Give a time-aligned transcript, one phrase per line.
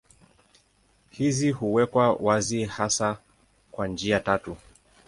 [1.09, 3.17] Hizi huwekwa wazi hasa
[3.71, 4.57] kwa njia tatu.